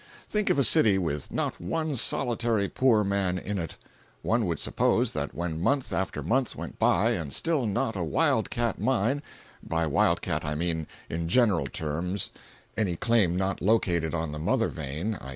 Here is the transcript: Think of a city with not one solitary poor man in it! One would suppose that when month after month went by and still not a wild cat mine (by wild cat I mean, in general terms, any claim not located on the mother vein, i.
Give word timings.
Think 0.27 0.49
of 0.49 0.57
a 0.57 0.63
city 0.63 0.97
with 0.97 1.29
not 1.31 1.61
one 1.61 1.95
solitary 1.95 2.67
poor 2.67 3.03
man 3.03 3.37
in 3.37 3.59
it! 3.59 3.77
One 4.23 4.47
would 4.47 4.57
suppose 4.57 5.13
that 5.13 5.35
when 5.35 5.61
month 5.61 5.93
after 5.93 6.23
month 6.23 6.55
went 6.55 6.79
by 6.79 7.11
and 7.11 7.31
still 7.31 7.67
not 7.67 7.95
a 7.95 8.03
wild 8.03 8.49
cat 8.49 8.79
mine 8.81 9.21
(by 9.61 9.85
wild 9.85 10.23
cat 10.23 10.43
I 10.43 10.55
mean, 10.55 10.87
in 11.07 11.27
general 11.27 11.67
terms, 11.67 12.31
any 12.75 12.95
claim 12.95 13.35
not 13.35 13.61
located 13.61 14.15
on 14.15 14.31
the 14.31 14.39
mother 14.39 14.69
vein, 14.69 15.19
i. 15.21 15.29